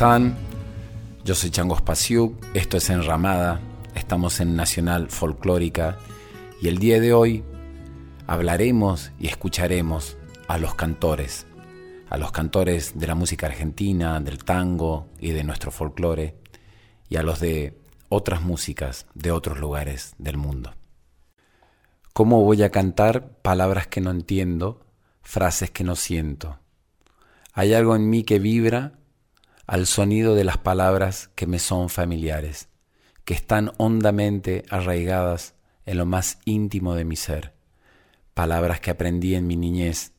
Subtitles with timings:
[0.00, 0.34] Están?
[1.26, 3.60] Yo soy Chango Spasiuk, esto es Enramada,
[3.94, 5.98] estamos en Nacional Folclórica
[6.62, 7.44] y el día de hoy
[8.26, 10.16] hablaremos y escucharemos
[10.48, 11.46] a los cantores,
[12.08, 16.38] a los cantores de la música argentina, del tango y de nuestro folclore
[17.10, 20.72] y a los de otras músicas de otros lugares del mundo.
[22.14, 24.80] ¿Cómo voy a cantar palabras que no entiendo,
[25.20, 26.58] frases que no siento?
[27.52, 28.94] Hay algo en mí que vibra
[29.70, 32.68] al sonido de las palabras que me son familiares,
[33.24, 35.54] que están hondamente arraigadas
[35.86, 37.54] en lo más íntimo de mi ser,
[38.34, 40.12] palabras que aprendí en mi niñez,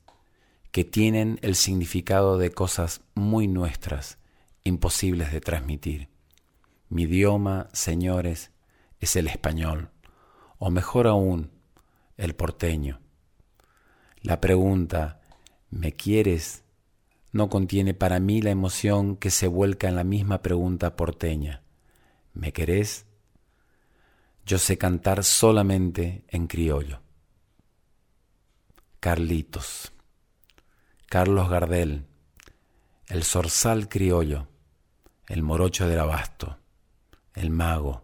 [0.72, 4.19] que tienen el significado de cosas muy nuestras,
[4.63, 6.07] imposibles de transmitir.
[6.88, 8.51] Mi idioma, señores,
[9.01, 9.89] es el español,
[10.59, 11.51] o mejor aún,
[12.16, 13.01] el porteño.
[14.22, 15.19] La pregunta,
[15.69, 16.63] ¿me quieres?
[17.31, 21.64] No contiene para mí la emoción que se vuelca en la misma pregunta porteña.
[22.34, 23.06] ¿Me querés?
[24.46, 27.02] Yo sé cantar solamente en criollo.
[29.00, 29.94] Carlitos,
[31.08, 32.06] Carlos Gardel,
[33.08, 34.48] el zorzal criollo,
[35.28, 36.59] el morocho del abasto,
[37.34, 38.03] el mago,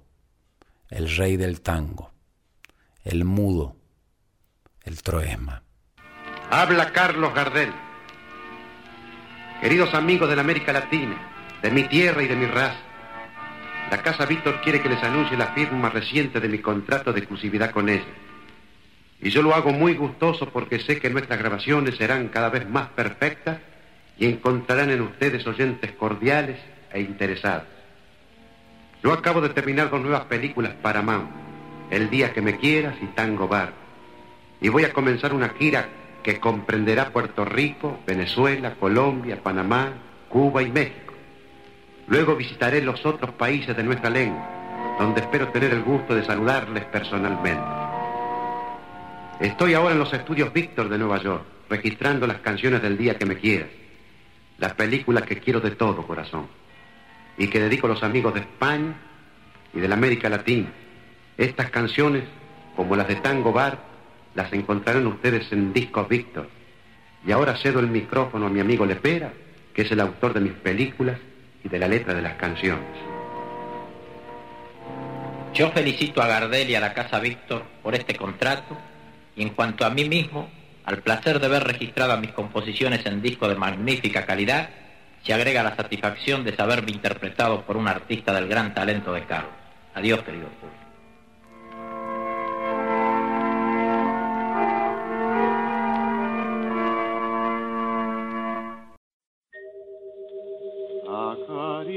[0.89, 2.11] el rey del tango,
[3.03, 3.75] el mudo,
[4.83, 5.63] el troesma.
[6.49, 7.86] Habla Carlos Gardel
[9.61, 11.17] Queridos amigos de la América Latina,
[11.63, 12.77] de mi tierra y de mi raza,
[13.89, 17.71] la Casa Víctor quiere que les anuncie la firma reciente de mi contrato de exclusividad
[17.71, 18.05] con ella.
[19.19, 22.89] Y yo lo hago muy gustoso porque sé que nuestras grabaciones serán cada vez más
[22.89, 23.57] perfectas
[24.19, 26.59] y encontrarán en ustedes oyentes cordiales
[26.93, 27.65] e interesados.
[29.03, 31.29] Yo acabo de terminar dos nuevas películas para Mam,
[31.89, 33.73] El día que me quieras y Tango Bar.
[34.61, 35.87] Y voy a comenzar una gira
[36.27, 39.93] que comprenderá Puerto Rico, Venezuela, Colombia, Panamá,
[40.27, 41.13] Cuba y México.
[42.07, 44.45] Luego visitaré los otros países de nuestra lengua,
[44.99, 47.63] donde espero tener el gusto de saludarles personalmente.
[49.39, 53.25] Estoy ahora en los estudios Víctor de Nueva York, registrando las canciones del día que
[53.25, 53.69] me quieras,
[54.57, 56.47] las películas que quiero de todo corazón,
[57.37, 58.95] y que dedico a los amigos de España
[59.73, 60.67] y de la América Latina.
[61.37, 62.25] Estas canciones,
[62.75, 63.86] como las de Tango Bar,
[64.37, 66.47] las encontrarán ustedes en Discos Víctor.
[67.25, 69.33] Y ahora cedo el micrófono a mi amigo Lepera,
[69.73, 71.17] que es el autor de mis películas
[71.63, 72.85] y de la letra de las canciones.
[75.55, 78.77] Yo felicito a Gardel y a la Casa Víctor por este contrato
[79.35, 80.51] y en cuanto a mí mismo,
[80.85, 84.69] al placer de ver registradas mis composiciones en disco de magnífica calidad,
[85.23, 89.51] se agrega la satisfacción de saberme interpretado por un artista del gran talento de Carlos.
[89.95, 90.86] Adiós, querido público.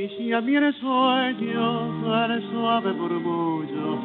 [0.00, 3.98] Y si a mí el sueño el suave murmullo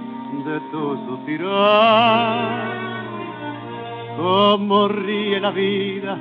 [0.46, 2.68] de tu suspirar.
[4.18, 6.18] Como ríe la vida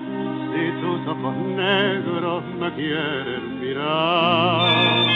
[0.52, 5.08] si tus ojos negros me quieren mirar.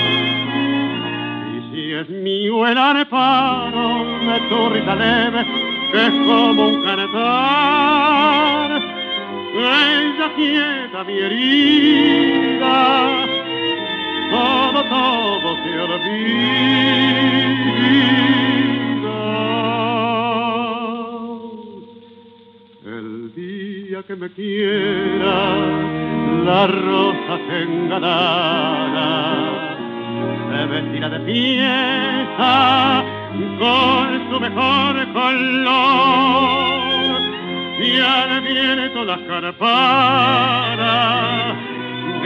[1.54, 5.46] Y si es mío el areparo de tu risa leve,
[5.92, 8.70] que es como un cantar,
[9.54, 13.27] ella quieta mi herida,
[14.30, 16.78] todo, todo se olvida.
[22.84, 25.56] El día que me quiera,
[26.44, 29.08] la rosa enganada,
[30.50, 33.04] se vestirá de fiesta
[33.58, 36.68] con su mejor color
[37.80, 40.38] y al viento las carparas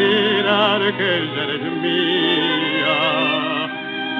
[0.03, 3.01] dirán que ella eres mía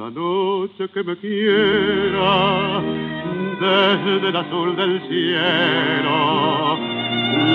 [0.00, 2.32] la noche que me quiera
[3.60, 6.78] desde el azul del cielo.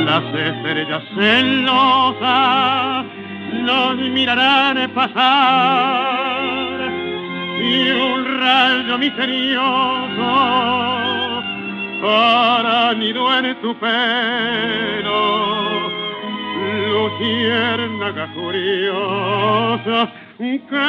[0.05, 3.05] Las estrellas celosas
[3.67, 6.79] nos mirarán pasar
[7.59, 10.29] y un rayo misterioso
[12.01, 15.21] para nido en tu pelo.
[16.93, 19.97] Luciérnaga curiosa
[20.37, 20.87] que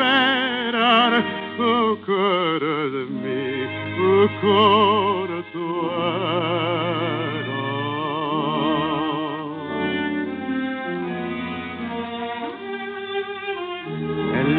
[0.00, 1.12] verán
[1.58, 3.44] oh, cara de mí,
[3.98, 4.28] oh,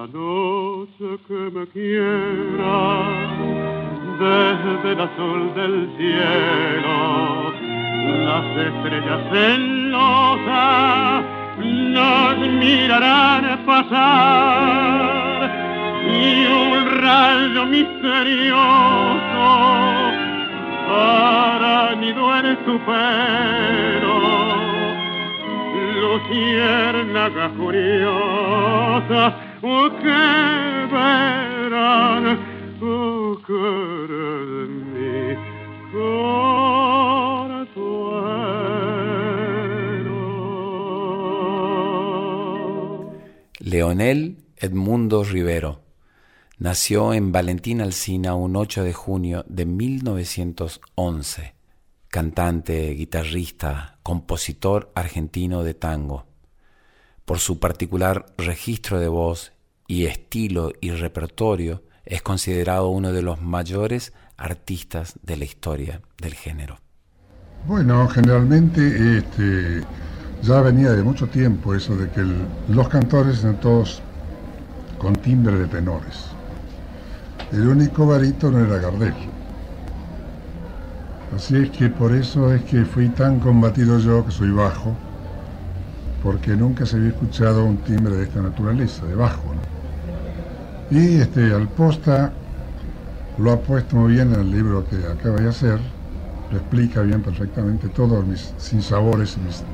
[0.00, 2.78] La noche que me quiera,
[4.18, 7.52] desde el azul del cielo,
[8.24, 11.24] las estrellas celosas
[11.66, 15.50] nos mirarán pasar
[16.08, 19.48] y un rayo misterioso
[20.88, 24.16] para nido en tu pelo.
[26.00, 29.49] Luciérnaga curiosa
[43.60, 45.82] Leonel Edmundo Rivero
[46.56, 51.54] nació en Valentín Alsina un 8 de junio de 1911.
[52.08, 56.29] Cantante, guitarrista, compositor argentino de tango.
[57.30, 59.52] Por su particular registro de voz
[59.86, 66.34] y estilo y repertorio, es considerado uno de los mayores artistas de la historia del
[66.34, 66.80] género.
[67.68, 69.84] Bueno, generalmente este,
[70.42, 72.24] ya venía de mucho tiempo eso de que
[72.68, 74.02] los cantores eran todos
[74.98, 76.24] con timbre de tenores.
[77.52, 79.14] El único barítono era Gardel.
[81.36, 84.96] Así es que por eso es que fui tan combatido yo, que soy bajo,
[86.22, 89.54] porque nunca se había escuchado un timbre de esta naturaleza, de bajo.
[90.90, 92.32] Y este, al posta
[93.38, 95.80] lo ha puesto muy bien en el libro que acaba de hacer,
[96.50, 99.64] lo explica bien perfectamente todos mis sinsabores mis,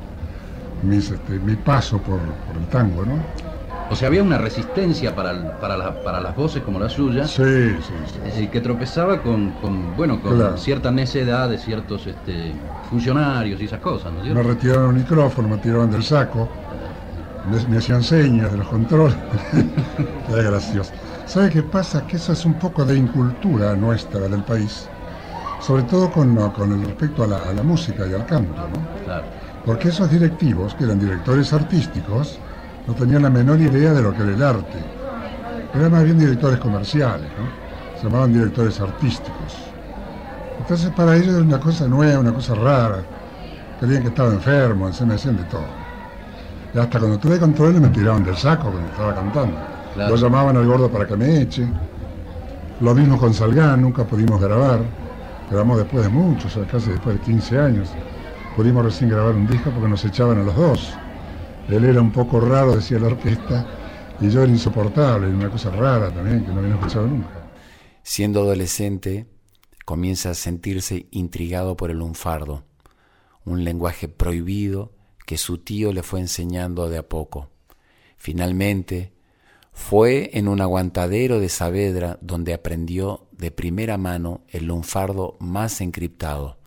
[0.81, 3.46] mis, este, mi paso por, por el tango, ¿no?
[3.89, 7.81] O sea, había una resistencia para, para, la- para las voces como la suya, Sí,
[7.81, 8.17] sí, sí.
[8.19, 10.57] es decir, que tropezaba con, con, bueno, con Claro.
[10.57, 14.49] cierta necedad de ciertos este, funcionarios y esas cosas, ¿no es Me cierto?
[14.49, 16.59] retiraron el micrófono, me tiraban del saco,
[17.43, 19.17] me, me hacían señas de los controles.
[20.27, 20.93] Era gracioso.
[21.25, 22.05] ¿Sabe qué pasa?
[22.05, 24.93] Que eso es un poco de incultura nuestra del país,
[25.57, 28.93] sobre todo con, con el respecto a la, a la música y al canto, ¿no?
[29.03, 29.29] Claro.
[29.63, 32.46] Porque esos directivos, que eran directores artísticos,
[32.87, 34.79] no tenían la menor idea de lo que era el arte.
[35.73, 37.97] Eran más bien directores comerciales, ¿no?
[37.97, 39.57] Se llamaban directores artísticos.
[40.57, 43.03] Entonces para ellos era una cosa nueva, una cosa rara.
[43.79, 45.65] Creían que estaba enfermo, se me hacían de todo.
[46.79, 49.57] hasta cuando tuve control me tiraban del saco cuando estaba cantando.
[49.95, 51.67] Lo llamaban al gordo para que me eche.
[52.79, 54.79] Lo mismo con Salgán, nunca pudimos grabar.
[55.49, 57.89] Grabamos después de muchos, casi después de 15 años.
[58.55, 60.97] Pudimos recién grabar un disco porque nos echaban a los dos.
[61.69, 63.67] Él era un poco raro, decía la orquesta,
[64.21, 67.29] y yo era insoportable, una cosa rara también, que no había escuchado nunca.
[68.03, 69.27] Siendo adolescente,
[69.85, 72.63] comienza a sentirse intrigado por el lunfardo,
[73.43, 74.93] un lenguaje prohibido
[75.25, 77.49] que su tío le fue enseñando de a poco.
[78.15, 79.13] Finalmente,
[79.73, 86.57] fue en un aguantadero de Saavedra donde aprendió de primera mano el lunfardo más encriptado,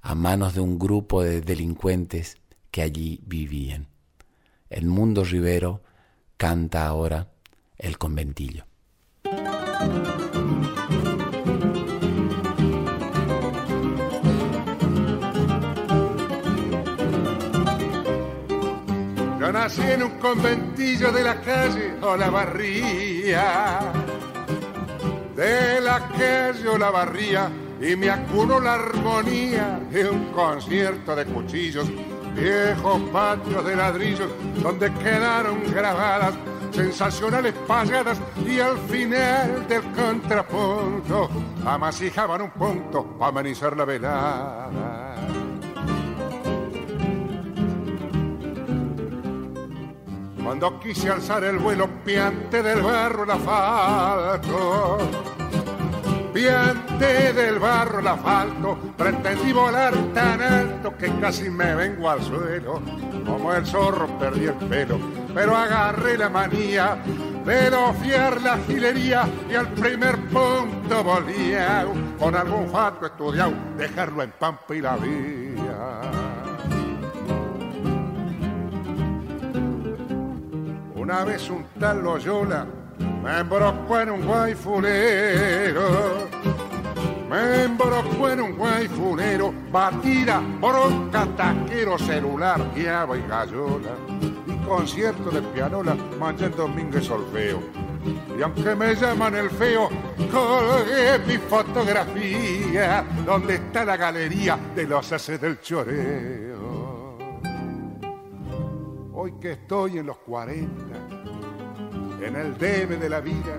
[0.00, 2.36] a manos de un grupo de delincuentes
[2.70, 3.93] que allí vivían.
[4.74, 5.82] El mundo ribero
[6.36, 7.28] canta ahora
[7.78, 8.64] el conventillo.
[19.38, 23.92] Yo nací en un conventillo de la calle o la barría.
[25.36, 27.48] De la calle o la barría
[27.80, 31.86] y me acuno la armonía de un concierto de cuchillos,
[32.34, 34.30] viejos patios de ladrillos
[34.62, 36.34] donde quedaron grabadas
[36.72, 41.30] sensacionales payadas y al final del contrapunto
[41.64, 45.14] amasijaban un punto para amenizar la velada.
[50.42, 54.98] Cuando quise alzar el vuelo piante del barro el asfalto,
[56.34, 62.82] piante del barro el asfalto, pretendí volar tan alto que casi me vengo al suelo.
[63.24, 64.98] Como el zorro perdí el pelo,
[65.32, 66.98] pero agarré la manía
[67.44, 67.70] de
[68.02, 71.86] fiar la gilería y al primer punto volía
[72.18, 76.00] con algún fato estudiado, dejarlo en pampa y la vía.
[80.96, 82.66] Una vez un tal Loyola
[83.24, 86.28] me embrocó en un guayfulero.
[87.30, 93.96] Me embrocó en un guayfulero, batida, bronca, taquero, celular, guiaba y gallola.
[94.46, 97.60] Y concierto de pianola, mañana domingo y solfeo.
[98.38, 99.88] Y aunque me llaman el feo,
[100.30, 107.16] colgué mi fotografía, donde está la galería de los haces del choreo.
[109.14, 111.03] Hoy que estoy en los 40,
[112.22, 113.56] en el debe de la vida,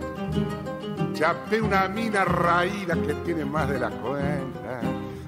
[1.13, 4.81] chapé una mina raída que tiene más de la cuenta.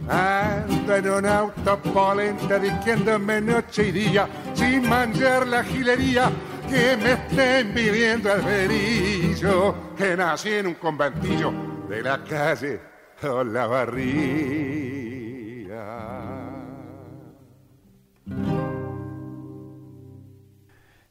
[0.10, 6.32] Ando en un auto polenta diciéndome noche y día, sin manjar la gilería,
[6.70, 11.52] que me estén viviendo el verillo, que nací en un conventillo
[11.90, 12.80] de la calle
[13.24, 15.08] Olavarría.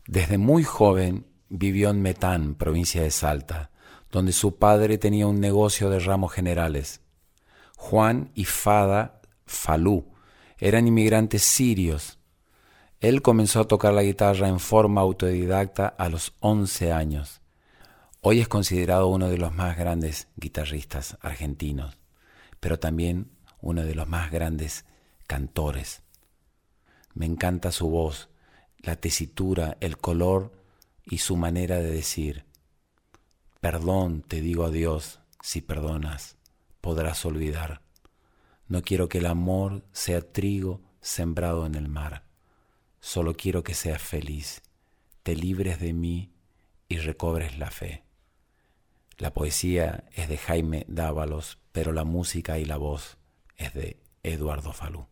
[0.07, 3.71] Desde muy joven vivió en Metán, provincia de Salta,
[4.11, 7.01] donde su padre tenía un negocio de ramos generales.
[7.77, 10.13] Juan y Fada Falú
[10.59, 12.19] eran inmigrantes sirios.
[13.01, 17.43] Él comenzó a tocar la guitarra en forma autodidacta a los 11 años.
[18.23, 21.99] Hoy es considerado uno de los más grandes guitarristas argentinos,
[22.59, 24.85] pero también uno de los más grandes
[25.27, 26.03] cantores.
[27.15, 28.31] Me encanta su voz,
[28.79, 30.56] la tesitura, el color
[31.07, 32.45] y su manera de decir.
[33.61, 36.37] Perdón, te digo a Dios, si perdonas,
[36.81, 37.83] podrás olvidar.
[38.69, 42.25] No quiero que el amor sea trigo sembrado en el mar.
[43.01, 44.63] Solo quiero que seas feliz,
[45.23, 46.33] te libres de mí
[46.89, 48.03] y recobres la fe.
[49.19, 53.17] La poesía es de Jaime Dávalos, pero la música y la voz
[53.57, 55.07] es de Eduardo Falú.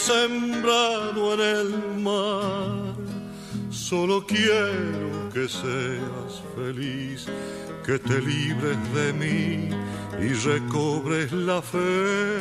[0.00, 2.94] sembrado en el mar.
[3.70, 7.26] Solo quiero que seas feliz,
[7.84, 9.70] que te libres de mí
[10.26, 12.40] y recobres la fe.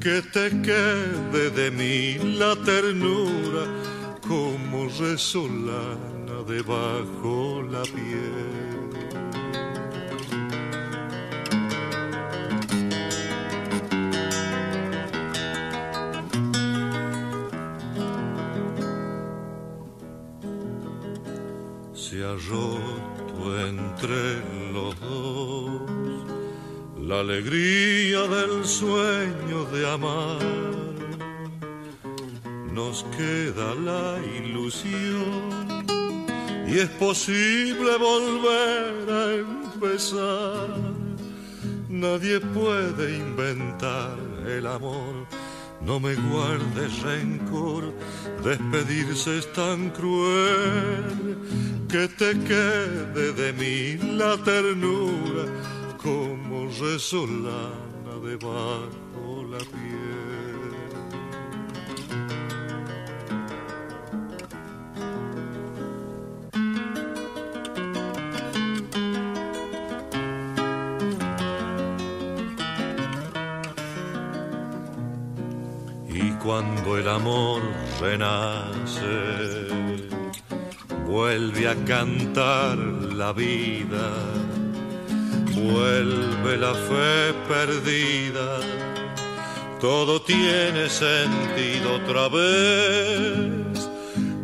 [0.00, 3.64] Que te quede de mí la ternura
[4.26, 9.39] como resolana debajo la piel.
[37.28, 40.68] Y es posible volver a empezar.
[41.88, 45.26] Nadie puede inventar el amor.
[45.80, 47.92] No me guardes rencor,
[48.44, 51.38] despedirse es tan cruel
[51.88, 55.44] que te quede de mí la ternura
[56.02, 60.10] como resolana debajo la piel.
[76.50, 77.62] Cuando el amor
[78.00, 79.68] renace,
[81.06, 84.10] vuelve a cantar la vida,
[85.54, 88.58] vuelve la fe perdida,
[89.80, 93.88] todo tiene sentido otra vez,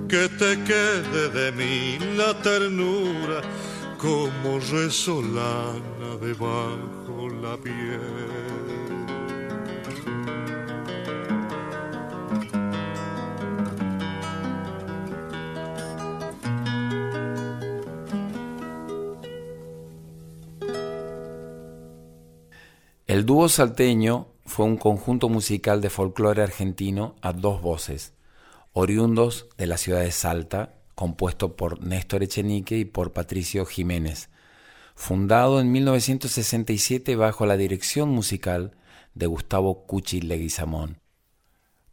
[0.08, 3.40] que te quede de mí la ternura
[3.98, 8.25] como resolana debajo la piel.
[23.26, 28.12] El dúo salteño fue un conjunto musical de folclore argentino a dos voces,
[28.72, 34.30] oriundos de la ciudad de Salta, compuesto por Néstor Echenique y por Patricio Jiménez,
[34.94, 38.76] fundado en 1967 bajo la dirección musical
[39.14, 41.00] de Gustavo Cuchi Leguizamón.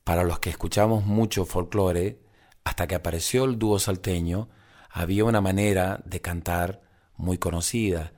[0.04, 2.20] Para los que escuchamos mucho folclore,
[2.64, 4.50] hasta que apareció el dúo salteño,
[4.88, 6.84] había una manera de cantar
[7.18, 8.14] muy conocida,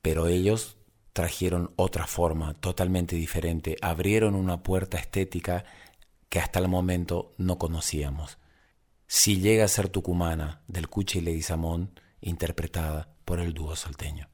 [0.00, 0.76] pero ellos
[1.12, 5.64] trajeron otra forma totalmente diferente, abrieron una puerta estética
[6.28, 8.38] que hasta el momento no conocíamos.
[9.06, 14.28] Si llega a ser tucumana, del Cuche y Leguizamón, interpretada por el dúo salteño.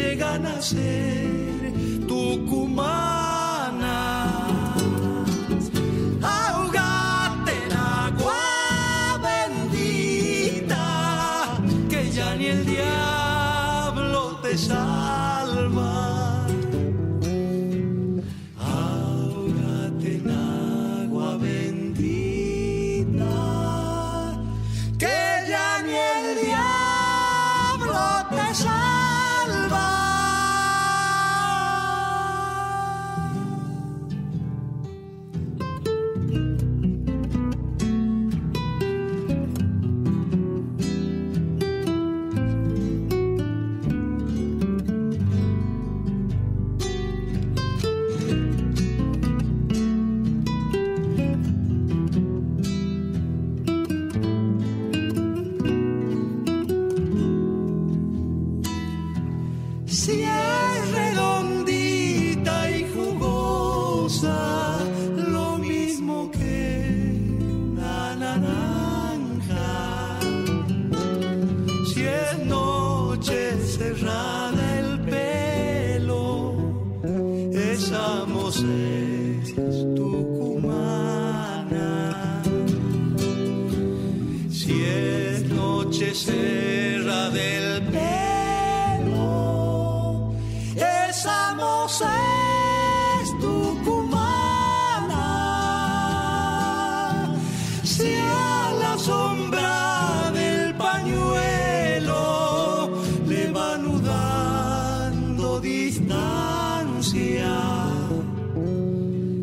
[0.00, 1.72] Llegan a ser
[2.08, 3.09] tucumana.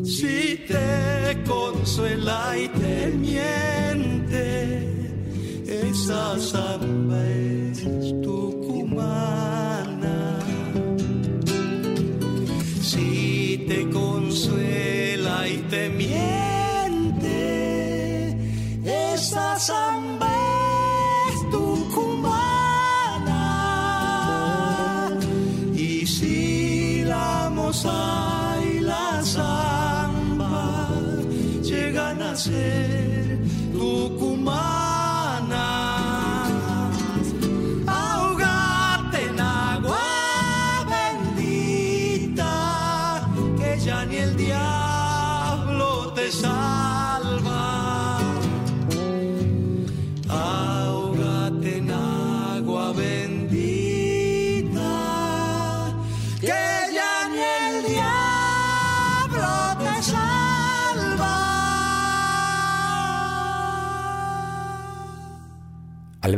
[0.04, 4.46] si te consuela y te miente,
[5.66, 7.82] esa samba es
[8.22, 8.47] tu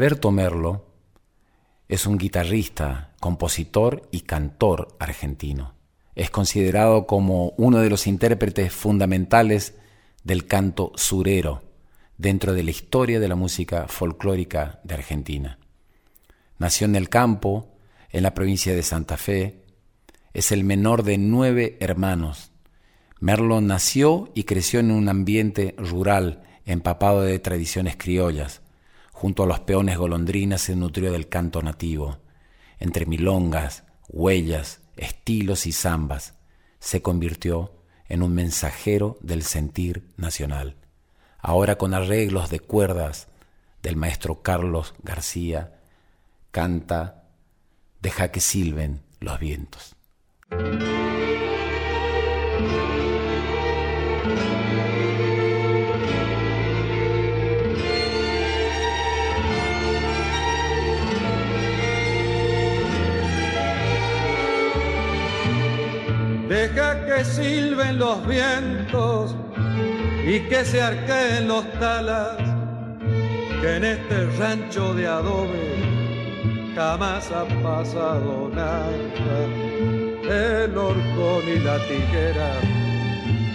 [0.00, 0.86] Alberto Merlo
[1.86, 5.74] es un guitarrista, compositor y cantor argentino.
[6.14, 9.74] Es considerado como uno de los intérpretes fundamentales
[10.24, 11.64] del canto surero
[12.16, 15.58] dentro de la historia de la música folclórica de Argentina.
[16.56, 17.76] Nació en el campo,
[18.08, 19.66] en la provincia de Santa Fe.
[20.32, 22.52] Es el menor de nueve hermanos.
[23.18, 28.62] Merlo nació y creció en un ambiente rural empapado de tradiciones criollas.
[29.20, 32.20] Junto a los peones golondrinas se nutrió del canto nativo.
[32.78, 36.38] Entre milongas, huellas, estilos y zambas,
[36.78, 37.70] se convirtió
[38.08, 40.76] en un mensajero del sentir nacional.
[41.38, 43.28] Ahora con arreglos de cuerdas
[43.82, 45.78] del maestro Carlos García,
[46.50, 47.24] canta
[48.00, 49.96] Deja que silben los vientos.
[66.50, 69.36] Deja que silben los vientos
[70.26, 72.38] y que se arqueen los talas,
[73.60, 75.76] que en este rancho de adobe
[76.74, 78.90] jamás ha pasado nada.
[80.28, 82.50] El horcón y la tijera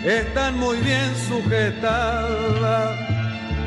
[0.05, 2.97] están muy bien sujetadas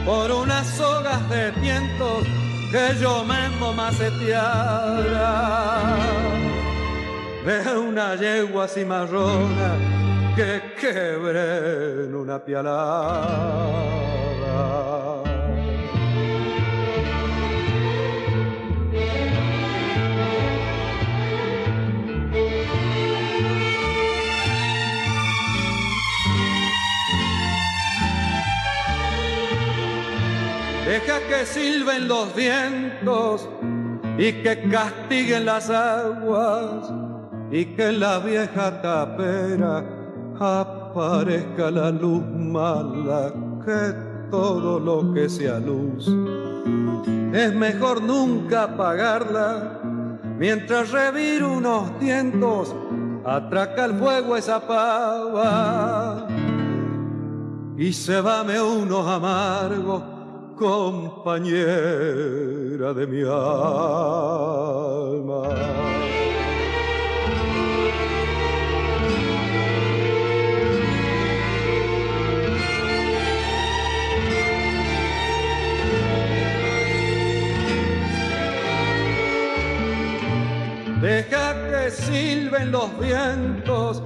[0.06, 2.24] por unas sogas de tientos
[2.72, 5.18] que yo mismo maceteara
[7.44, 9.76] de una yegua cimarrona
[10.34, 13.68] que quebré en una pialada.
[30.86, 33.48] Deja que silben los vientos
[34.16, 37.07] y que castiguen las aguas
[37.50, 39.84] y que la vieja tapera
[40.38, 43.32] aparezca la luz mala
[43.64, 43.94] que
[44.30, 46.06] todo lo que sea luz.
[47.32, 49.80] Es mejor nunca apagarla
[50.38, 52.74] mientras reviro unos tientos,
[53.24, 56.26] atraca el fuego esa pava
[57.76, 60.02] y se vame unos amargos,
[60.56, 61.62] compañera
[62.92, 63.38] de mi alma.
[81.00, 84.02] Deja que silben los vientos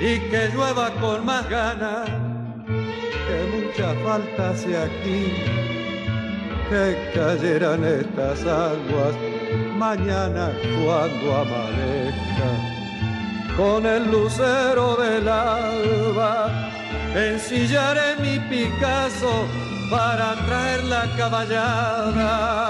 [0.00, 2.08] y que llueva con más ganas,
[3.26, 5.32] que mucha falta hace aquí,
[6.70, 9.16] que cayeran estas aguas
[9.76, 10.52] mañana
[10.84, 12.50] cuando amanezca.
[13.56, 16.70] Con el lucero del alba
[17.12, 19.48] ensillaré mi Picasso
[19.90, 22.68] para traer la caballada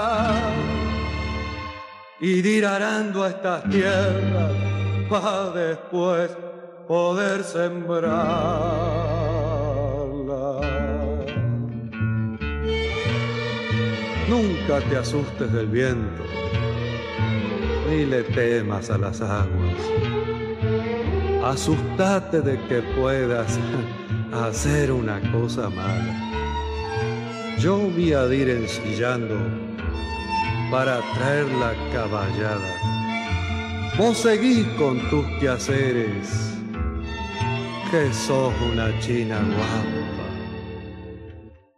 [2.21, 4.51] y ir arando a estas tierras
[5.09, 6.31] para después
[6.87, 8.09] poder sembrarla.
[14.27, 16.23] Nunca te asustes del viento,
[17.89, 19.79] ni le temas a las aguas.
[21.43, 23.57] Asustate de que puedas
[24.33, 26.25] hacer una cosa mala.
[27.57, 29.68] Yo voy a ir ensillando
[30.69, 32.73] para traer la caballada.
[33.97, 36.55] Vos seguís con tus quehaceres,
[37.91, 39.99] que sos una china guapa.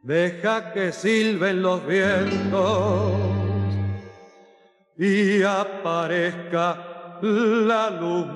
[0.03, 3.13] Deja que silben los vientos
[4.97, 8.27] y aparezca la luz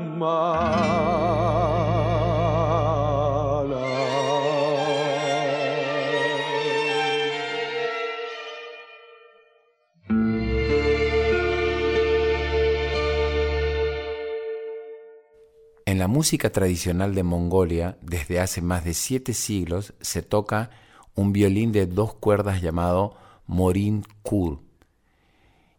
[15.95, 20.69] En la música tradicional de Mongolia, desde hace más de siete siglos, se toca
[21.13, 23.15] un violín de dos cuerdas llamado
[23.47, 24.61] morin kur.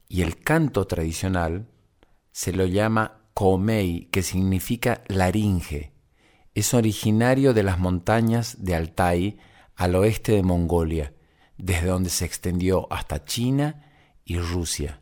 [0.08, 1.68] Y el canto tradicional
[2.32, 5.92] se lo llama komei, que significa laringe.
[6.54, 9.36] Es originario de las montañas de Altai
[9.74, 11.12] al oeste de Mongolia,
[11.58, 13.84] desde donde se extendió hasta China
[14.24, 14.98] y Rusia.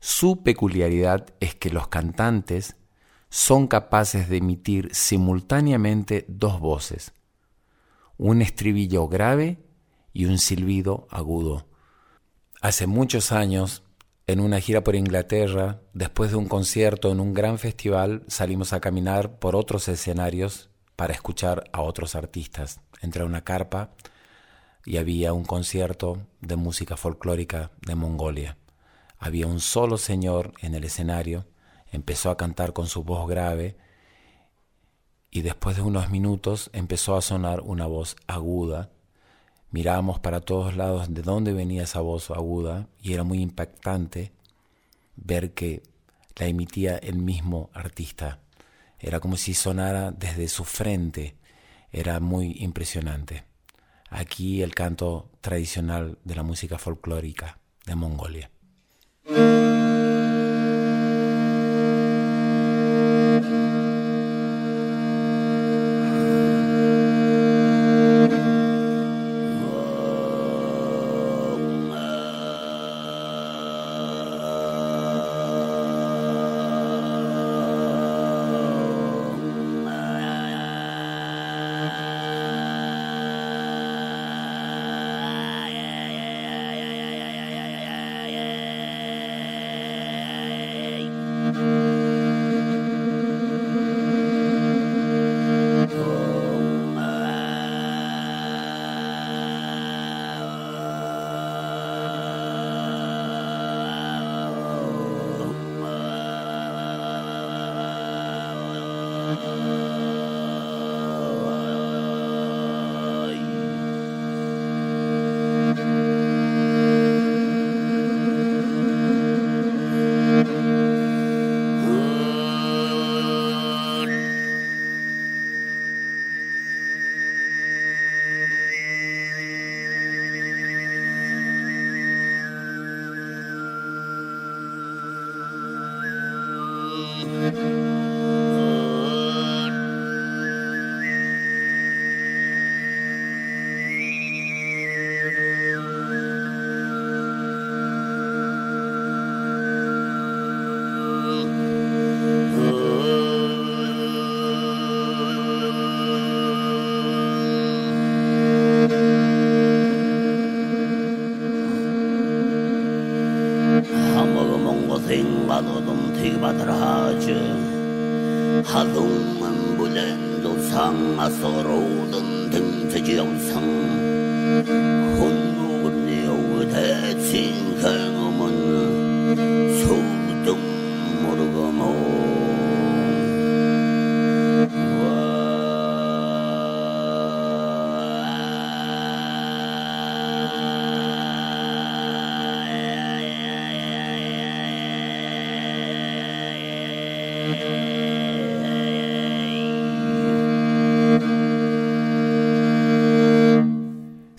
[0.00, 2.74] Su peculiaridad es que los cantantes
[3.32, 7.14] son capaces de emitir simultáneamente dos voces,
[8.18, 9.64] un estribillo grave
[10.12, 11.66] y un silbido agudo.
[12.60, 13.84] Hace muchos años,
[14.26, 18.80] en una gira por Inglaterra, después de un concierto en un gran festival, salimos a
[18.80, 22.80] caminar por otros escenarios para escuchar a otros artistas.
[23.00, 23.94] Entré a una carpa
[24.84, 28.58] y había un concierto de música folclórica de Mongolia.
[29.18, 31.46] Había un solo señor en el escenario
[31.92, 33.76] empezó a cantar con su voz grave
[35.30, 38.90] y después de unos minutos empezó a sonar una voz aguda.
[39.70, 44.32] Mirábamos para todos lados de dónde venía esa voz aguda y era muy impactante
[45.16, 45.82] ver que
[46.36, 48.40] la emitía el mismo artista.
[48.98, 51.36] Era como si sonara desde su frente.
[51.90, 53.44] Era muy impresionante.
[54.10, 58.50] Aquí el canto tradicional de la música folclórica de Mongolia.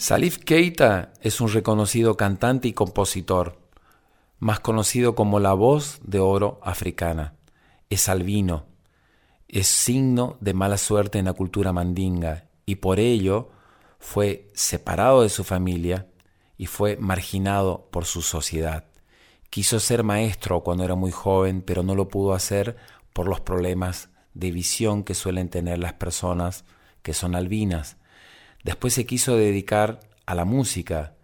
[0.03, 3.57] Salif Keita es un reconocido cantante y compositor,
[4.37, 7.35] más conocido como la voz de oro africana.
[7.89, 8.65] Es albino,
[9.47, 13.51] es signo de mala suerte en la cultura mandinga y por ello
[13.97, 16.09] fue separado de su familia
[16.57, 18.83] y fue marginado por su sociedad.
[19.49, 22.75] Quiso ser maestro cuando era muy joven, pero no lo pudo hacer
[23.13, 26.65] por los problemas de visión que suelen tener las personas
[27.03, 27.95] que son albinas
[28.63, 31.15] Después se quiso dedicar a la música,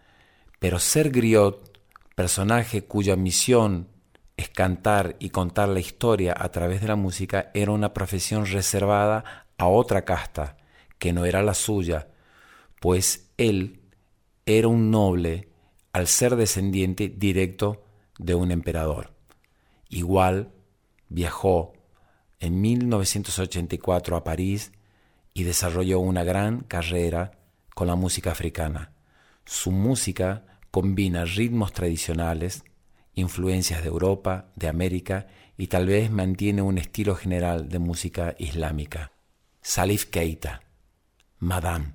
[0.59, 1.79] pero ser griot,
[2.15, 3.87] personaje cuya misión
[4.35, 9.47] es cantar y contar la historia a través de la música, era una profesión reservada
[9.57, 10.57] a otra casta
[10.97, 12.09] que no era la suya,
[12.79, 13.81] pues él
[14.45, 15.49] era un noble
[15.93, 17.83] al ser descendiente directo
[18.17, 19.13] de un emperador.
[19.89, 20.51] Igual
[21.07, 21.73] viajó
[22.39, 24.71] en 1984 a París
[25.33, 27.31] y desarrolló una gran carrera
[27.73, 28.91] con la música africana.
[29.45, 32.63] Su música combina ritmos tradicionales,
[33.13, 39.11] influencias de Europa, de América y tal vez mantiene un estilo general de música islámica.
[39.61, 40.61] Salif Keita,
[41.39, 41.93] Madame.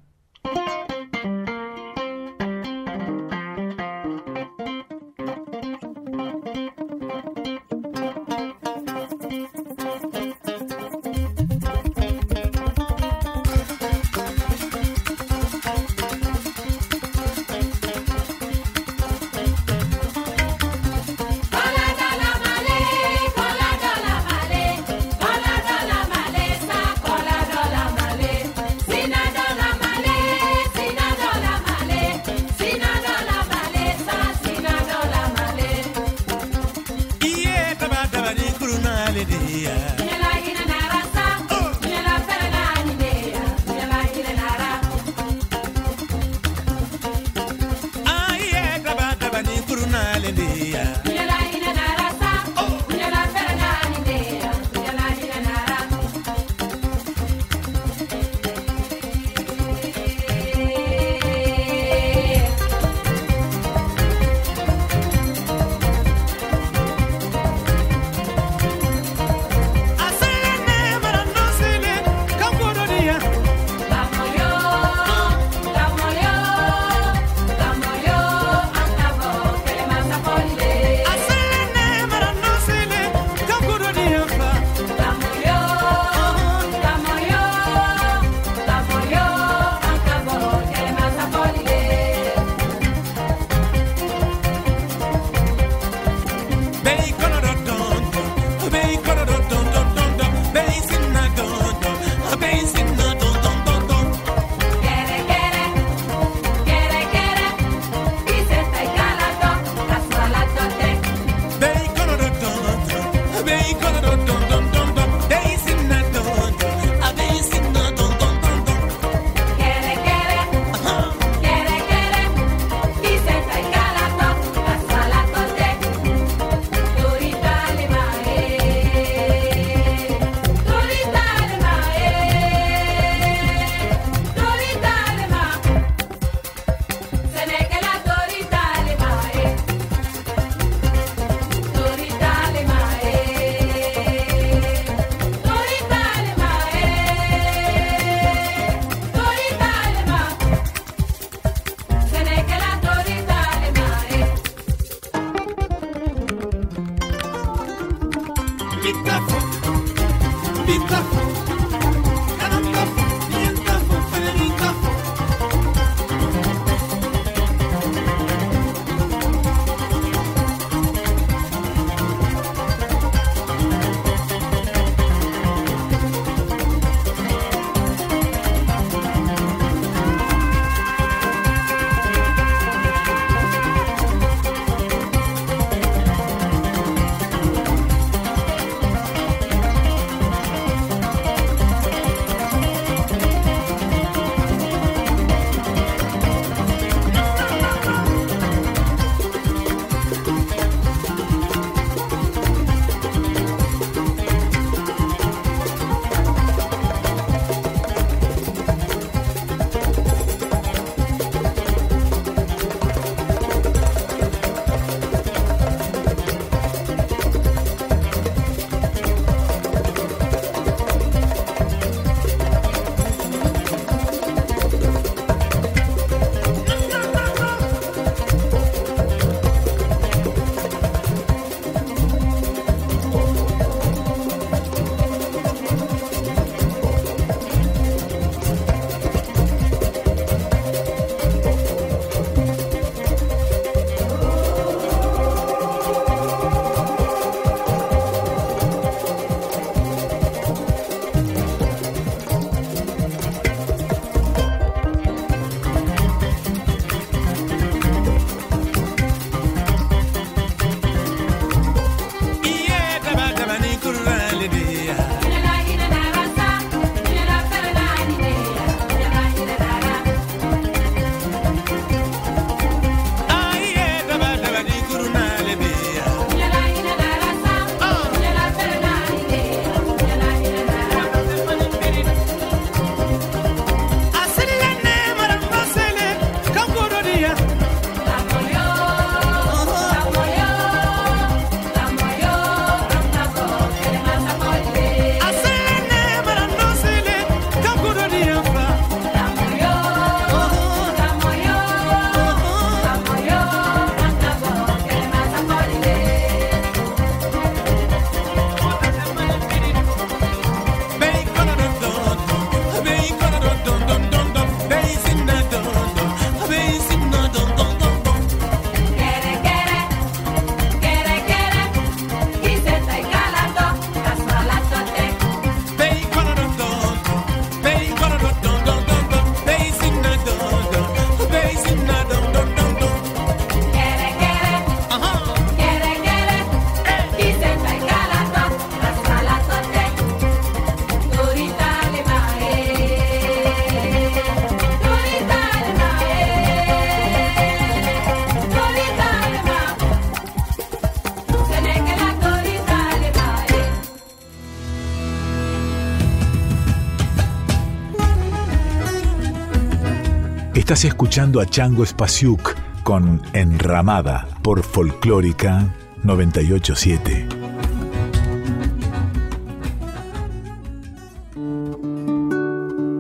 [360.74, 362.52] Estás escuchando a Chango Spasiuk
[362.82, 365.72] con Enramada por Folclórica
[366.02, 367.28] 987.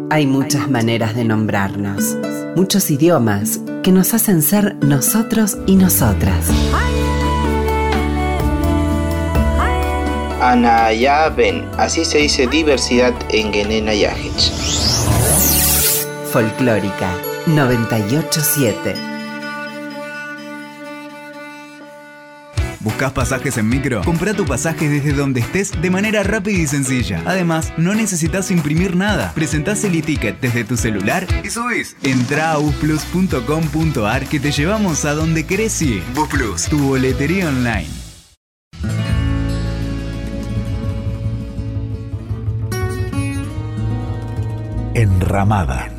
[0.08, 2.16] Hay muchas maneras de nombrarnos,
[2.54, 6.46] muchos idiomas que nos hacen ser nosotros y nosotras.
[11.36, 14.52] Ben, así se dice diversidad en Genena Yajich.
[16.30, 17.10] Folclórica
[17.46, 18.94] 987.
[22.80, 24.02] ¿Buscas pasajes en micro?
[24.02, 27.22] Compra tu pasaje desde donde estés de manera rápida y sencilla.
[27.24, 29.32] Además, no necesitas imprimir nada.
[29.34, 31.96] Presentás el e-ticket desde tu celular y subís.
[32.02, 36.02] Entra a busplus.com.ar que te llevamos a donde querés ir.
[36.14, 37.88] Busplus, tu boletería online.
[44.94, 45.90] Enramada.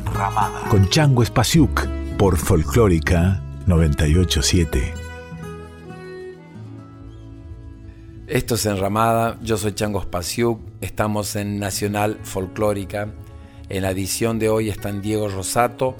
[0.68, 1.86] Con Chango Spasiuk
[2.18, 4.92] por Folclórica 987.
[8.26, 13.14] Esto es Enramada, yo soy Chango Spasiuk, estamos en Nacional Folclórica.
[13.70, 15.96] En la edición de hoy están Diego Rosato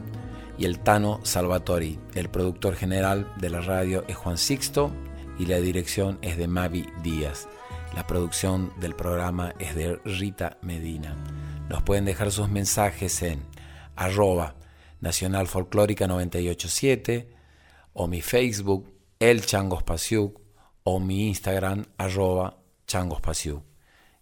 [0.59, 1.99] y el Tano Salvatori.
[2.15, 4.93] El productor general de la radio es Juan Sixto
[5.39, 7.49] y la dirección es de Mavi Díaz.
[7.95, 11.17] La producción del programa es de Rita Medina.
[11.71, 13.56] Nos pueden dejar sus mensajes en
[13.97, 14.55] arroba
[15.01, 17.29] Nacional Folclórica 987
[17.93, 19.83] o mi Facebook, El Changos
[20.85, 22.59] o mi Instagram, arroba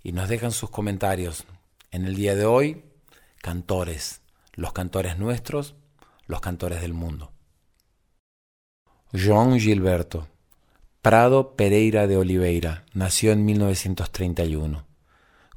[0.02, 1.44] Y nos dejan sus comentarios.
[1.90, 2.84] En el día de hoy,
[3.42, 4.22] cantores,
[4.54, 5.74] los cantores nuestros,
[6.26, 7.32] los cantores del mundo.
[9.12, 10.28] João Gilberto,
[11.02, 14.94] Prado Pereira de Oliveira, nació en 1931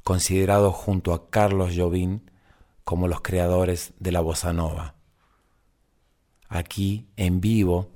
[0.08, 2.20] considerado junto a Carlos Jobim
[2.88, 4.94] como los creadores de la bossa nova.
[6.48, 7.90] Aquí, en vivo,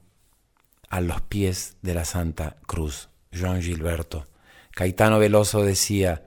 [0.91, 4.27] a los pies de la Santa Cruz, Joan Gilberto.
[4.73, 6.27] Caetano Veloso decía,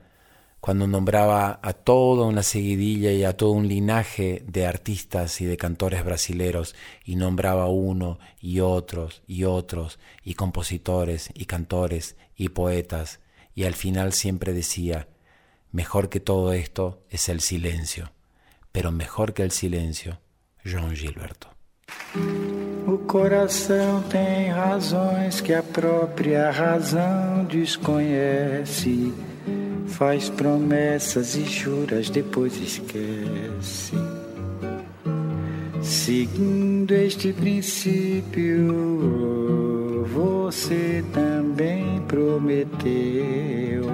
[0.58, 5.56] cuando nombraba a toda una seguidilla y a todo un linaje de artistas y de
[5.56, 13.20] cantores brasileros, y nombraba uno y otros y otros, y compositores y cantores y poetas,
[13.54, 15.06] y al final siempre decía,
[15.70, 18.10] Mejor que todo esto es el silencio,
[18.76, 20.18] pero mejor que el silencio,
[20.62, 21.48] João Gilberto.
[22.86, 29.14] O coração tem razões que a própria razão desconhece.
[29.86, 33.94] Faz promessas e juras, depois esquece.
[35.82, 38.74] Seguindo este princípio,
[40.12, 43.86] você também prometeu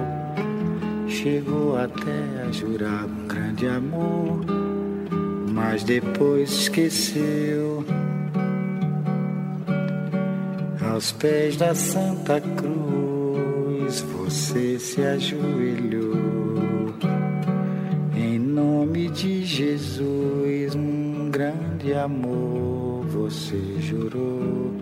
[1.23, 4.43] chegou até a jurar um grande amor,
[5.53, 7.85] mas depois esqueceu.
[10.91, 16.93] Aos pés da Santa Cruz você se ajoelhou.
[18.15, 24.73] Em nome de Jesus, um grande amor você jurou.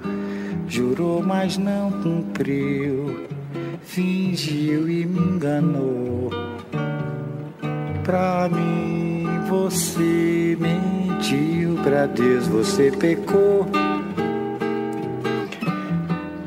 [0.67, 3.29] Jurou, mas não cumpriu
[3.83, 6.29] fingiu e me enganou.
[8.05, 9.00] Pra mim
[9.51, 13.67] você mentiu, pra Deus você pecou.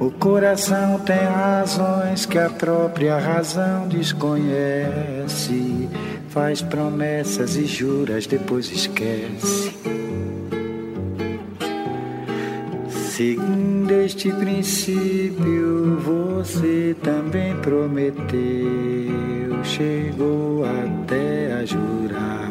[0.00, 5.90] O coração tem razões que a própria razão desconhece.
[6.30, 9.76] Faz promessas e juras, depois esquece.
[12.88, 18.24] Seguindo este princípio, você também prometeu,
[19.62, 22.43] chegou até a jurar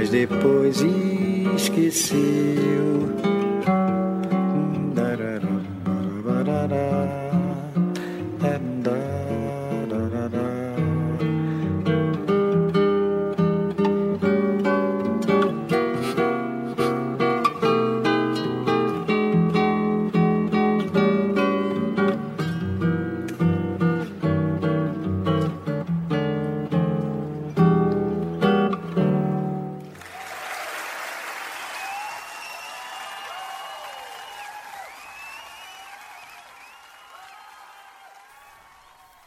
[0.00, 0.80] mas depois
[1.54, 2.20] esqueceu.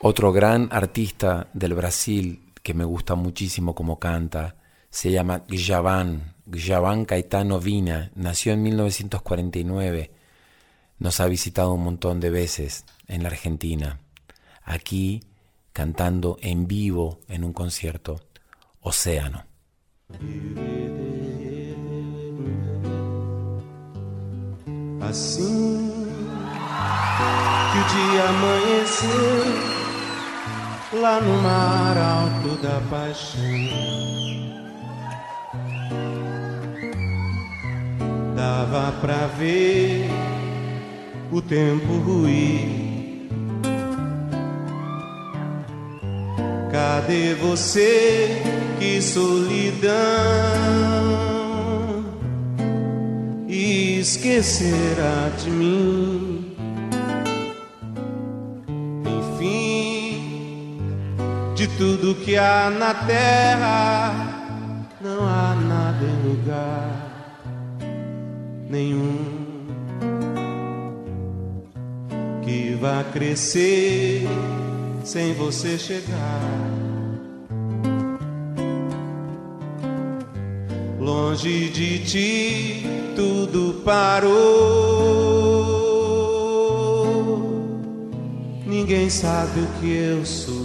[0.05, 4.57] Otro gran artista del Brasil que me gusta muchísimo como canta
[4.89, 10.11] se llama Gjavan, Gjavan Caetano Vina, nació en 1949.
[10.99, 14.01] Nos ha visitado un montón de veces en la Argentina,
[14.63, 15.23] aquí
[15.71, 18.19] cantando en vivo en un concierto,
[18.81, 19.45] Océano.
[29.39, 29.72] Que.
[30.93, 33.41] Lá no mar alto da paixão.
[38.35, 40.09] Dava pra ver
[41.31, 42.83] o tempo ruir.
[46.71, 48.41] Cadê você?
[48.79, 49.93] Que solidão!
[53.47, 56.32] E esquecerá de mim.
[61.63, 64.11] De tudo que há na terra,
[64.99, 67.39] não há nada em lugar
[68.69, 69.63] nenhum
[72.43, 74.27] que vá crescer
[75.05, 76.41] sem você chegar.
[80.99, 82.85] Longe de ti
[83.15, 84.33] tudo parou.
[88.65, 90.62] Ninguém sabe o que eu sofri.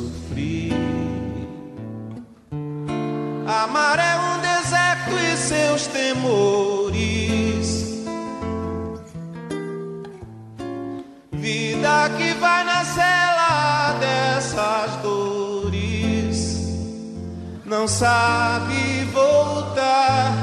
[3.48, 7.82] Amar é um deserto e seus temores.
[11.32, 16.58] Vida que vai na cela dessas dores,
[17.64, 20.34] não sabe voltar.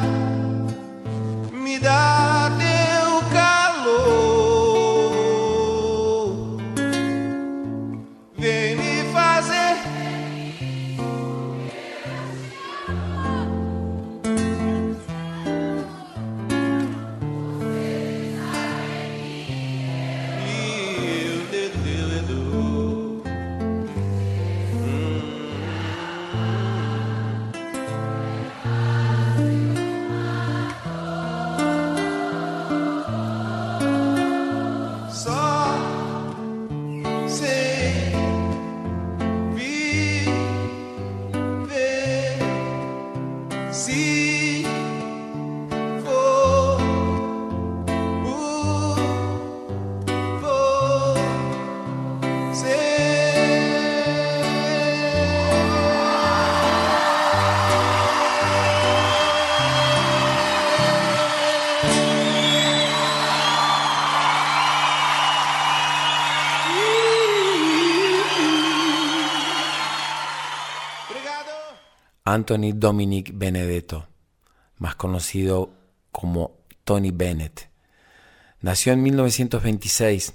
[1.51, 2.44] Me dá
[72.35, 74.09] Anthony Dominic Benedetto,
[74.77, 75.71] más conocido
[76.11, 77.69] como Tony Bennett.
[78.59, 80.33] Nació en 1926,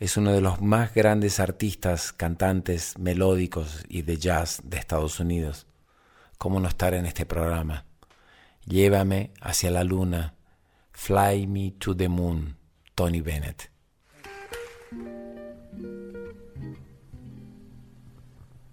[0.00, 5.68] es uno de los más grandes artistas, cantantes melódicos y de jazz de Estados Unidos.
[6.38, 7.84] ¿Cómo no estar en este programa?
[8.66, 10.34] Llévame hacia la luna,
[10.90, 12.56] Fly Me to the Moon,
[12.96, 13.70] Tony Bennett.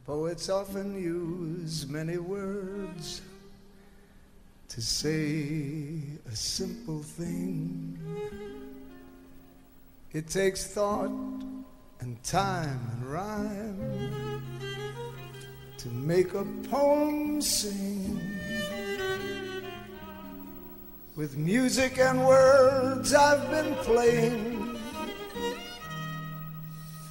[0.06, 3.24] Poets often use many words
[4.70, 6.00] to say
[6.32, 7.98] a simple thing.
[10.14, 11.10] It takes thought
[12.02, 14.44] and time and rhyme
[15.80, 18.22] to make a poem sing.
[21.16, 24.65] With music and words I've been playing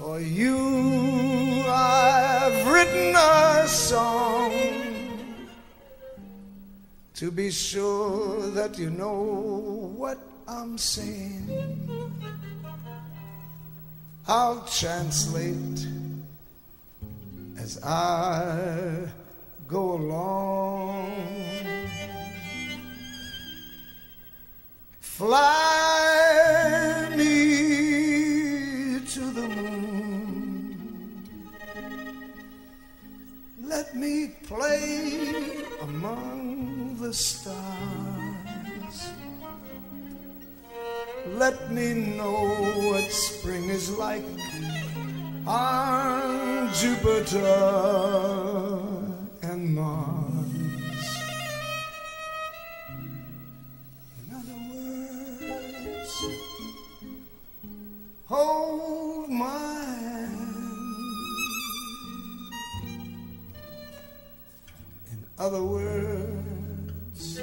[0.05, 4.53] for you, I've written a song
[7.15, 11.49] to be sure that you know what I'm saying.
[14.29, 15.87] I'll translate
[17.57, 19.09] as I
[19.67, 21.17] go along.
[25.01, 25.75] Fly
[33.95, 37.65] Let me play among the stars.
[41.29, 42.43] Let me know
[42.91, 44.25] what spring is like
[45.47, 47.39] on Jupiter
[49.43, 50.51] and Mars.
[54.19, 56.15] In other words,
[58.27, 59.94] hold my
[65.39, 67.41] other words,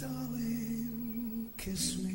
[0.00, 2.12] darling, kiss me.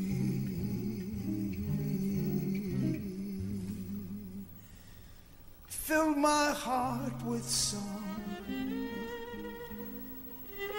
[5.68, 8.04] Fill my heart with song.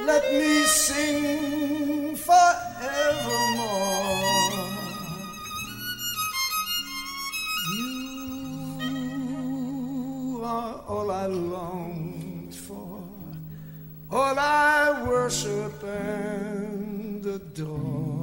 [0.05, 2.59] Let me sing forevermore.
[10.49, 13.03] all I long for,
[14.11, 18.18] all I worship and adore.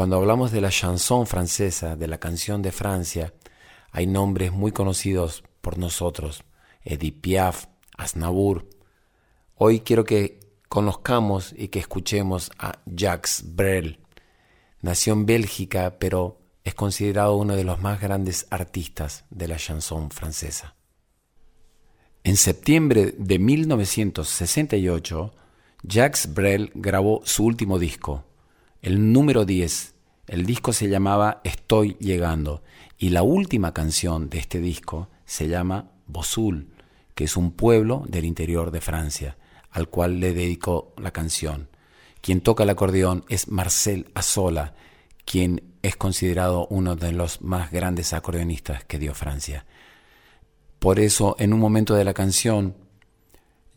[0.00, 3.34] Cuando hablamos de la chanson francesa, de la canción de Francia,
[3.90, 6.42] hay nombres muy conocidos por nosotros,
[6.82, 7.66] Edith Piaf,
[7.98, 8.66] Aznavour.
[9.56, 10.40] Hoy quiero que
[10.70, 14.00] conozcamos y que escuchemos a Jacques Brel.
[14.80, 20.10] Nació en Bélgica, pero es considerado uno de los más grandes artistas de la chanson
[20.10, 20.76] francesa.
[22.24, 25.34] En septiembre de 1968,
[25.82, 28.24] Jacques Brel grabó su último disco,
[28.82, 29.94] el número 10.
[30.26, 32.62] El disco se llamaba Estoy llegando
[32.98, 36.68] y la última canción de este disco se llama Bosul,
[37.14, 39.36] que es un pueblo del interior de Francia,
[39.70, 41.68] al cual le dedicó la canción.
[42.20, 44.74] Quien toca el acordeón es Marcel Azola,
[45.24, 49.66] quien es considerado uno de los más grandes acordeonistas que dio Francia.
[50.78, 52.76] Por eso, en un momento de la canción,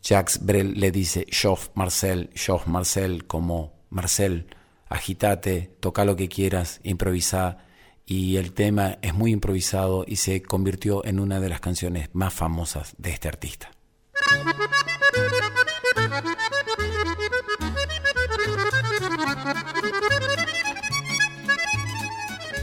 [0.02, 4.46] Jacques Brel le dice Chauffe Marcel, Chauffe Marcel, como Marcel,
[4.94, 7.58] agitate, toca lo que quieras, improvisa.
[8.06, 12.34] Y el tema es muy improvisado y se convirtió en una de las canciones más
[12.34, 13.70] famosas de este artista.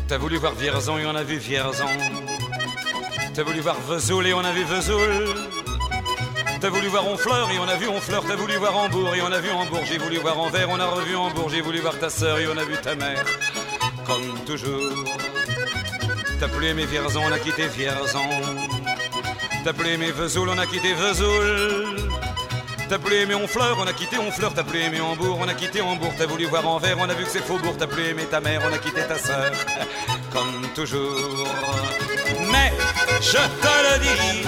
[0.07, 0.19] T'as
[0.59, 0.99] Vierzon
[1.47, 1.87] Vierzon.
[3.33, 4.25] T'as Vesoul
[4.69, 5.60] Vesoul.
[6.61, 8.23] T'as voulu voir Honfleur et on a vu Honfleur.
[8.27, 9.81] T'as voulu voir Hambourg et on a vu Hambourg.
[9.83, 11.49] J'ai voulu voir Anvers, on a revu Hambourg.
[11.49, 13.25] J'ai voulu voir ta sœur et on a vu ta mère.
[14.05, 15.05] Comme toujours.
[16.39, 18.19] T'as plus aimé Vierzon, on a quitté Vierzon.
[19.63, 21.97] T'as plus aimé Vesoul, on a quitté Vesoul.
[22.87, 24.53] T'as plus aimé Honfleur, on a quitté Honfleur.
[24.53, 26.13] T'as plus aimé Hambourg, on a quitté Hambourg.
[26.15, 27.75] T'as voulu voir Anvers, on a vu que c'est Faubourg.
[27.79, 29.51] T'as plus aimé ta mère, on a quitté ta sœur.
[30.31, 31.47] Comme toujours.
[32.51, 32.71] Mais
[33.19, 34.47] je te le dis,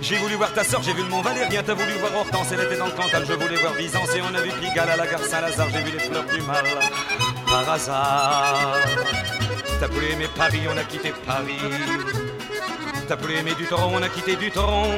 [0.00, 1.62] J'ai voulu voir ta soeur, j'ai vu le Mont Valérien.
[1.64, 3.24] T'as voulu voir Hortense, elle était dans le Cantal.
[3.26, 5.68] Je voulais voir Byzance et on a vu Pigalle à la gare Saint-Lazare.
[5.72, 6.64] J'ai vu les fleurs du mal
[7.46, 8.76] par hasard.
[9.80, 11.58] T'as voulu aimer Paris, on a quitté Paris.
[13.08, 14.88] T'as voulu aimer du tronc, on a quitté du tronc.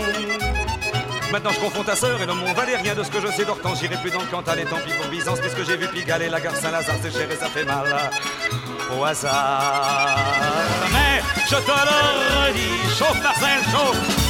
[1.32, 3.78] Maintenant je confonds ta sœur et le Mont Valérien De ce que je sais d'Hortense,
[3.78, 6.28] j'irai plus dans le Cantal Et tant pis pour Byzance, puisque j'ai vu Pigalle et
[6.28, 7.86] la gare Saint-Lazare C'est cher et ça fait mal
[8.98, 10.08] au hasard
[10.92, 14.29] Mais je te le redis, chauffe Marcel, chauffe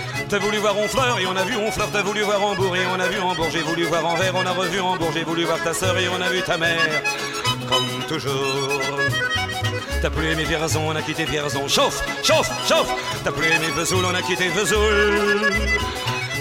[0.31, 1.89] T'as voulu voir Honfleur et on a vu Honfleur.
[1.91, 3.49] T'as voulu voir Hambourg et on a vu Hambourg.
[3.51, 5.11] J'ai voulu voir Anvers, on a revu Hambourg.
[5.13, 7.03] J'ai voulu voir ta sœur et on a vu ta mère.
[7.67, 8.81] Comme toujours.
[10.01, 11.67] T'as plus aimé Vierzon, on a quitté Vierzon.
[11.67, 12.89] Chauffe, chauffe, chauffe.
[13.25, 15.51] T'as plus aimé Vesoul, on a quitté Vesoul.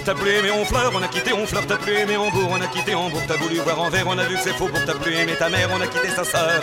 [0.05, 2.95] T'as plus aimé Honfleur, on a quitté Honfleur, t'as plus aimé Hambourg, on a quitté
[2.95, 5.33] Hambourg, t'as voulu voir Anvers, on a vu que c'est faux pour t'as plus aimé
[5.37, 6.63] ta mère, on a quitté sa sœur.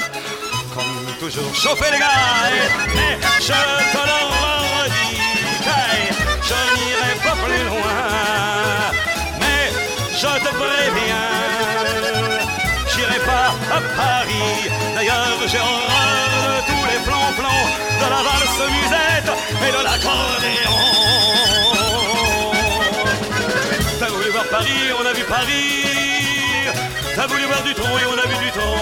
[0.73, 1.53] comme toujours.
[1.53, 2.07] Chauffez les gars,
[2.53, 5.28] et, je te le redis,
[6.49, 7.99] je n'irai pas plus loin,
[9.41, 9.63] mais
[10.21, 11.29] je te préviens,
[12.91, 14.53] j'irai pas à Paris.
[14.95, 17.65] D'ailleurs, j'ai horreur de tous les plans-plans
[18.01, 19.31] de la valse musette
[19.65, 20.79] et de l'accordéon.
[23.99, 25.83] T'as voulu voir Paris, on a vu Paris.
[27.15, 28.77] T'as voulu voir du tronc et on a vu du tronc.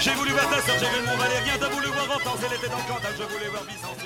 [0.00, 1.54] J'ai voulu voir ta soeur, j'ai vu le Mont Valérien.
[1.60, 3.12] T'as voulu voir Hortense, elle était dans le Cantal.
[3.18, 4.05] Je voulais voir Vicence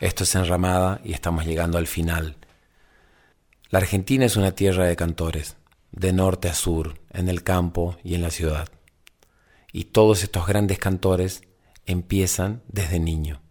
[0.00, 2.36] Esto es Enramada y estamos llegando al final.
[3.68, 5.56] La Argentina es una tierra de cantores,
[5.90, 8.68] de norte a sur, en el campo y en la ciudad.
[9.72, 11.42] Y todos estos grandes cantores
[11.84, 13.42] empiezan desde niño.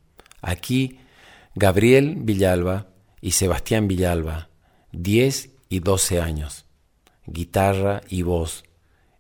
[0.42, 1.00] Aquí,
[1.54, 2.88] Gabriel Villalba
[3.20, 4.48] y Sebastián Villalba,
[4.94, 6.66] 10 y 12 años,
[7.26, 8.64] guitarra y voz,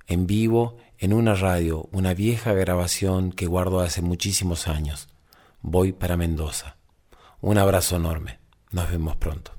[0.07, 5.09] en vivo en una radio, una vieja grabación que guardo hace muchísimos años.
[5.61, 6.76] Voy para Mendoza.
[7.41, 8.39] Un abrazo enorme.
[8.71, 9.51] Nos vemos pronto.